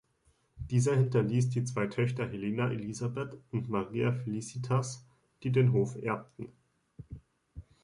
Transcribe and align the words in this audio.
Dieser 0.57 0.95
hinterließ 0.95 1.49
die 1.51 1.63
zwei 1.63 1.85
Töchter 1.85 2.27
Helena 2.27 2.71
Elisabeth 2.71 3.37
und 3.51 3.69
Maria 3.69 4.11
Felicitas, 4.11 5.05
die 5.43 5.51
den 5.51 5.73
Hof 5.73 5.95
erbten. 5.95 6.51